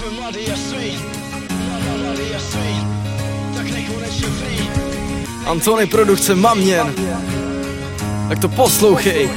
[0.00, 1.00] Jsme mladý a sweet,
[2.02, 2.86] mladý a sweet,
[3.54, 3.66] tak
[4.20, 4.70] free.
[5.46, 6.94] Antony produkce Maměn
[8.28, 9.30] Tak to poslouchej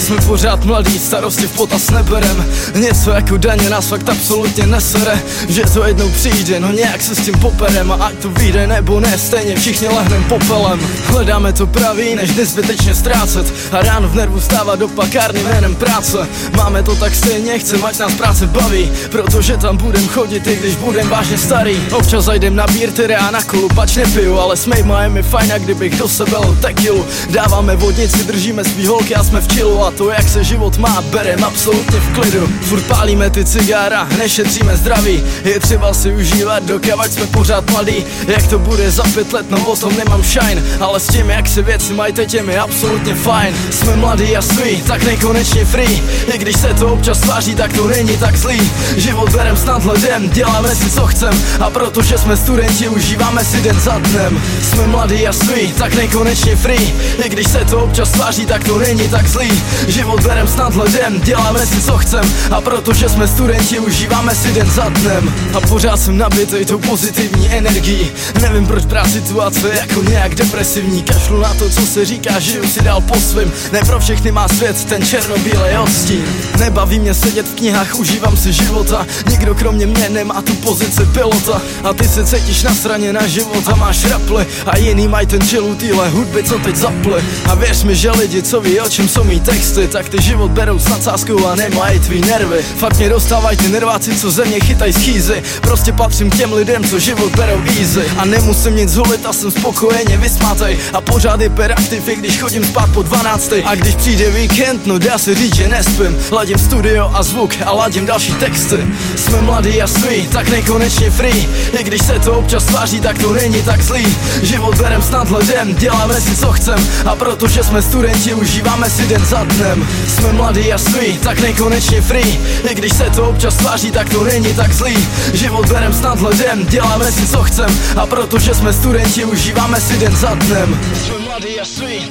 [0.00, 2.44] jsme pořád mladí, starosti v potaz neberem.
[2.74, 5.22] Něco jako daně nás fakt absolutně nesere.
[5.48, 7.92] Že to jednou přijde, no nějak se s tím poperem.
[7.92, 10.80] A ať to vyjde nebo ne, stejně všichni lehnem popelem.
[11.06, 13.54] Hledáme to pravý, než nezbytečně ztrácet.
[13.72, 16.28] A ráno v nervu stávat do pakárny jménem práce.
[16.56, 18.92] Máme to tak stejně, chcem ať nás práce baví.
[19.10, 21.76] Protože tam budem chodit, i když budem vážně starý.
[21.92, 24.38] Občas zajdem na bírty a na kolu, pač nepiju.
[24.38, 24.66] Ale s
[25.02, 27.06] je mi fajn, kdybych do sebe tekilu.
[27.30, 31.00] Dáváme vodnici, držíme svý holky a jsme v chillu a to, jak se život má,
[31.00, 32.48] berem absolutně v klidu.
[32.60, 35.22] Furt pálíme ty cigára, nešetříme zdraví.
[35.44, 38.04] Je třeba si užívat, dokávat jsme pořád mladí.
[38.26, 41.48] Jak to bude za pět let, no o tom nemám shine Ale s tím, jak
[41.48, 43.54] se věci mají teď, je mi absolutně fajn.
[43.70, 46.02] Jsme mladí a svý, tak nekonečně free.
[46.34, 48.70] I když se to občas tváří, tak to není tak zlý.
[48.96, 51.42] Život berem s nadhledem, děláme si co chcem.
[51.60, 54.42] A protože jsme studenti, užíváme si den za dnem.
[54.62, 56.94] Jsme mladí a svý, tak nekonečně free.
[57.24, 61.20] I když se to občas tváří, tak to není tak zlý Život berem s nadhledem,
[61.20, 62.32] děláme si co chcem.
[62.50, 65.34] A protože jsme studenti, užíváme si den za dnem.
[65.54, 68.10] A pořád jsem nabitý tou pozitivní energií.
[68.40, 71.02] Nevím proč brát situace jako nějak depresivní.
[71.02, 74.48] Kašlu na to, co se říká, žiju si dál po svým Ne pro všechny má
[74.48, 76.24] svět ten černobílej odstín.
[76.58, 79.06] Nebaví mě sedět v knihách, užívám si života.
[79.30, 81.62] Nikdo kromě mě nemá tu pozici pilota.
[81.84, 85.40] A ty se cítíš na straně na život a máš raply A jiný mají ten
[85.40, 89.08] chill týhle hudby, co teď zaply A věř mi, že lidi, co ví, o čem
[89.08, 92.62] jsou mý texty tak ty život berou s nadsázkou a nemají tvý nervy.
[92.62, 95.42] Fakt mě dostávají ty nerváci, co ze mě chytají schýzy.
[95.60, 98.02] Prostě patřím těm lidem, co život berou easy.
[98.18, 100.78] A nemusím nic zulit a jsem spokojeně vysmátej.
[100.92, 103.52] A pořád hyperaktiv, i když chodím spát po 12.
[103.64, 106.18] A když přijde víkend, no dá se říct, že nespím.
[106.30, 108.86] Ladím studio a zvuk a ladím další texty.
[109.16, 111.48] Jsme mladí a svý, tak nekonečně free.
[111.80, 114.16] I když se to občas tváří, tak to není tak zlý.
[114.42, 116.88] Život berem s nadhledem, děláme si co chcem.
[117.06, 121.40] A protože jsme studenti, užíváme si den za dnem lidem Jsme mladí a svý, tak
[121.40, 122.40] nekonečně free.
[122.70, 125.08] I když se to občas tváří, tak to není tak zlý.
[125.34, 127.80] Život berem s nadhledem, děláme si co chcem.
[127.96, 130.80] A protože jsme studenti, užíváme si den za dnem.
[131.04, 132.10] Jsme mladí a svý,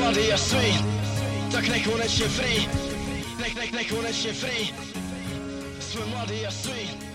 [0.00, 0.84] mladí a svý
[1.52, 2.68] Tak nekonečně free,
[3.40, 4.74] nech, nech, nekonečně free.
[5.80, 7.06] Jsme mladí a svý